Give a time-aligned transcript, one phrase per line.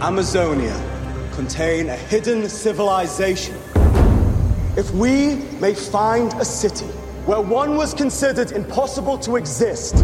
[0.00, 0.80] Amazonia
[1.32, 3.56] contain a hidden civilization.
[4.76, 6.86] If we may find a city
[7.26, 9.96] where one was considered impossible to exist,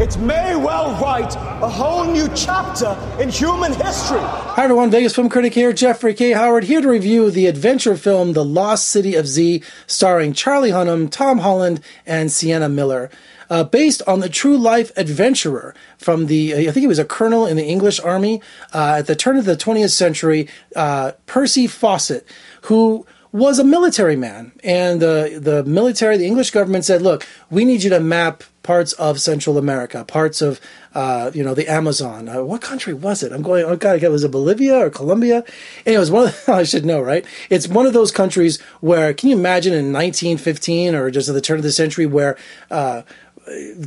[0.00, 4.18] it may well write a whole new chapter in human history.
[4.18, 6.32] Hi everyone, Vegas film critic here, Jeffrey K.
[6.32, 11.08] Howard, here to review the adventure film The Lost City of Z, starring Charlie Hunnam,
[11.08, 13.08] Tom Holland, and Sienna Miller.
[13.48, 17.46] Uh, based on the true life adventurer from the, I think he was a colonel
[17.46, 18.42] in the English army
[18.74, 22.26] uh, at the turn of the 20th century, uh, Percy Fawcett,
[22.62, 24.52] who was a military man.
[24.64, 28.94] And uh, the military, the English government said, look, we need you to map parts
[28.94, 30.60] of Central America, parts of,
[30.94, 32.28] uh, you know, the Amazon.
[32.28, 33.32] Uh, what country was it?
[33.32, 35.44] I'm going, oh God, was it Bolivia or Colombia?
[35.84, 37.24] Anyways, one of the, I should know, right?
[37.50, 41.40] It's one of those countries where, can you imagine in 1915 or just at the
[41.40, 42.36] turn of the century where,
[42.70, 43.02] uh,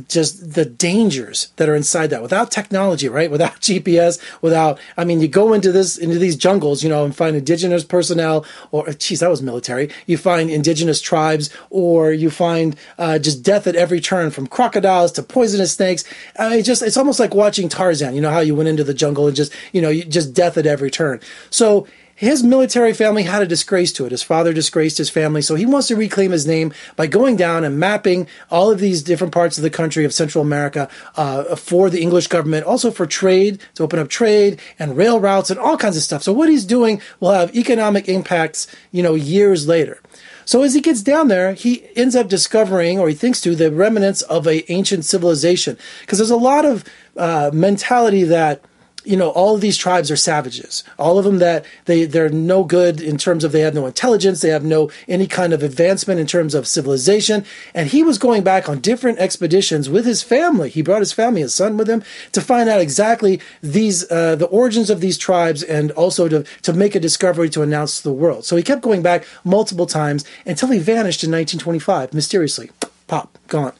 [0.08, 3.30] just the dangers that are inside that without technology, right?
[3.30, 7.14] Without GPS, without, I mean, you go into this, into these jungles, you know, and
[7.14, 9.90] find indigenous personnel or, geez, that was military.
[10.06, 15.12] You find indigenous tribes or you find, uh, just death at every turn from crocodiles
[15.12, 16.04] to poisonous snakes.
[16.38, 18.14] I mean, just, it's almost like watching Tarzan.
[18.14, 20.56] You know how you went into the jungle and just, you know, you, just death
[20.56, 21.20] at every turn.
[21.50, 21.86] So
[22.20, 24.10] his military family had a disgrace to it.
[24.10, 27.64] His father disgraced his family, so he wants to reclaim his name by going down
[27.64, 31.88] and mapping all of these different parts of the country of Central America uh, for
[31.88, 35.78] the English government, also for trade, to open up trade and rail routes and all
[35.78, 36.22] kinds of stuff.
[36.22, 40.02] So what he's doing will have economic impacts, you know, years later.
[40.44, 43.72] So as he gets down there, he ends up discovering, or he thinks to, the
[43.72, 45.78] remnants of a ancient civilization.
[46.02, 46.84] Because there's a lot of
[47.16, 48.62] uh, mentality that
[49.04, 50.84] you know all of these tribes are savages.
[50.98, 54.40] All of them that they they're no good in terms of they have no intelligence
[54.40, 57.44] they have no any kind of advancement in terms of civilization.
[57.74, 60.70] And he was going back on different expeditions with his family.
[60.70, 64.46] He brought his family his son with him to find out exactly these uh, the
[64.46, 68.12] origins of these tribes and also to to make a discovery to announce to the
[68.12, 68.44] world.
[68.44, 72.70] So he kept going back multiple times until he vanished in 1925 mysteriously.
[73.06, 73.72] Pop gone.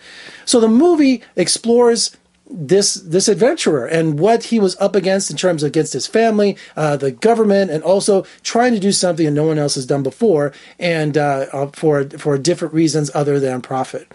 [0.44, 2.16] So the movie explores
[2.52, 6.56] this this adventurer and what he was up against in terms of against his family,
[6.76, 10.02] uh, the government, and also trying to do something that no one else has done
[10.02, 14.10] before, and uh, uh for for different reasons other than profit.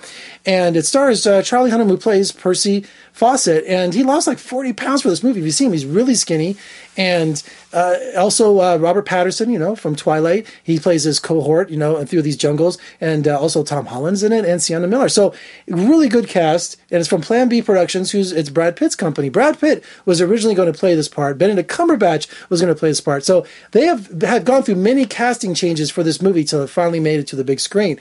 [0.45, 4.73] And it stars uh, Charlie Hunnam, who plays Percy Fawcett, and he lost like forty
[4.73, 5.39] pounds for this movie.
[5.39, 6.57] If you see him, he's really skinny,
[6.97, 7.41] and
[7.73, 11.97] uh, also uh, Robert Pattinson, you know, from Twilight, he plays his cohort, you know,
[11.97, 15.09] and through these jungles, and also Tom Holland's in it, and Sienna Miller.
[15.09, 15.33] So
[15.67, 19.29] really good cast, and it's from Plan B Productions, who's it's Brad Pitt's company.
[19.29, 21.37] Brad Pitt was originally going to play this part.
[21.37, 23.23] Benedict Cumberbatch was going to play this part.
[23.23, 26.99] So they have have gone through many casting changes for this movie till it finally
[26.99, 27.99] made it to the big screen.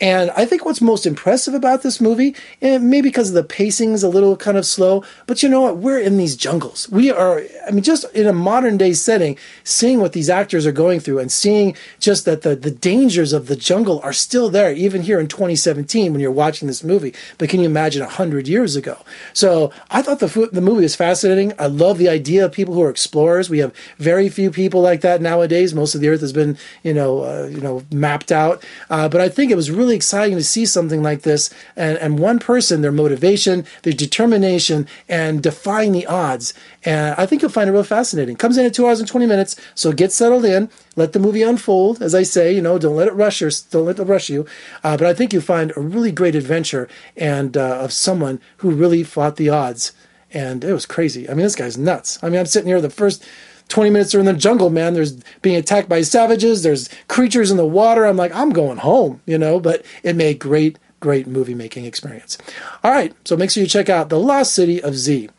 [0.00, 4.02] And I think what's most impressive about this movie, and maybe because of the pacing's
[4.02, 5.78] a little kind of slow, but you know what?
[5.78, 6.88] We're in these jungles.
[6.90, 10.72] We are, I mean, just in a modern day setting, seeing what these actors are
[10.72, 14.72] going through and seeing just that the, the dangers of the jungle are still there,
[14.72, 17.14] even here in 2017 when you're watching this movie.
[17.38, 18.98] But can you imagine 100 years ago?
[19.32, 21.52] So I thought the, the movie was fascinating.
[21.58, 23.50] I love the idea of people who are explorers.
[23.50, 25.74] We have very few people like that nowadays.
[25.74, 28.64] Most of the earth has been, you know, uh, you know, mapped out.
[28.90, 32.18] Uh, but I think it was really exciting to see something like this and, and
[32.18, 36.54] one person, their motivation, their determination, and defying the odds.
[36.84, 38.36] And I think you'll find it real fascinating.
[38.36, 40.70] Comes in at two hours and 20 minutes, so get settled in.
[40.96, 42.00] Let the movie unfold.
[42.00, 43.50] As I say, you know, don't let it rush you.
[43.70, 44.46] Don't let it rush you.
[44.82, 48.70] Uh, but I think you'll find a really great adventure and uh, of someone who
[48.70, 49.92] really fought the odds.
[50.32, 51.28] And it was crazy.
[51.28, 52.18] I mean, this guy's nuts.
[52.22, 53.24] I mean, I'm sitting here the first
[53.68, 54.94] 20 minutes are in the jungle, man.
[54.94, 55.12] There's
[55.42, 56.62] being attacked by savages.
[56.62, 58.04] There's creatures in the water.
[58.04, 62.38] I'm like, I'm going home, you know, but it made great, great movie making experience.
[62.84, 63.14] All right.
[63.24, 65.30] So make sure you check out The Lost City of Z.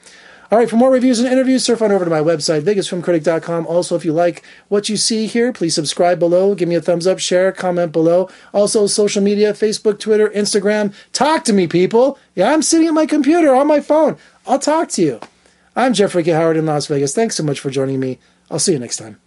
[0.49, 3.67] All right, for more reviews and interviews, surf on over to my website, vegasfilmcritic.com.
[3.67, 7.05] Also, if you like what you see here, please subscribe below, give me a thumbs
[7.05, 8.29] up, share, comment below.
[8.53, 10.93] Also, social media, Facebook, Twitter, Instagram.
[11.11, 12.17] Talk to me, people.
[12.33, 14.17] Yeah, I'm sitting at my computer on my phone.
[14.45, 15.19] I'll talk to you.
[15.75, 16.31] I'm Jeffrey K.
[16.31, 17.13] Howard in Las Vegas.
[17.13, 18.17] Thanks so much for joining me.
[18.49, 19.19] I'll see you next time.